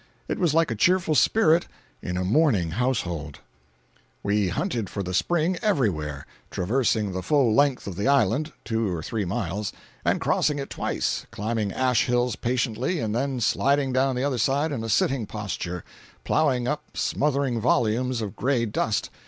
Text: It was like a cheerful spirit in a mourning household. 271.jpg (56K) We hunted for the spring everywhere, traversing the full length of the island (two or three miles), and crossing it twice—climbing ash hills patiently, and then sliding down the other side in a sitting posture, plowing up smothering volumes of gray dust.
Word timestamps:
It 0.27 0.39
was 0.39 0.55
like 0.55 0.71
a 0.71 0.75
cheerful 0.75 1.13
spirit 1.13 1.67
in 2.01 2.17
a 2.17 2.23
mourning 2.23 2.71
household. 2.71 3.35
271.jpg 4.23 4.23
(56K) 4.23 4.23
We 4.23 4.47
hunted 4.49 4.89
for 4.89 5.03
the 5.03 5.13
spring 5.13 5.59
everywhere, 5.61 6.25
traversing 6.49 7.11
the 7.11 7.21
full 7.21 7.53
length 7.53 7.85
of 7.85 7.95
the 7.97 8.07
island 8.07 8.51
(two 8.65 8.91
or 8.91 9.03
three 9.03 9.25
miles), 9.25 9.71
and 10.03 10.19
crossing 10.19 10.57
it 10.57 10.71
twice—climbing 10.71 11.71
ash 11.71 12.07
hills 12.07 12.35
patiently, 12.35 12.99
and 12.99 13.13
then 13.13 13.39
sliding 13.39 13.93
down 13.93 14.15
the 14.15 14.23
other 14.23 14.39
side 14.39 14.71
in 14.71 14.83
a 14.83 14.89
sitting 14.89 15.27
posture, 15.27 15.83
plowing 16.23 16.67
up 16.67 16.97
smothering 16.97 17.61
volumes 17.61 18.21
of 18.23 18.35
gray 18.35 18.65
dust. 18.65 19.11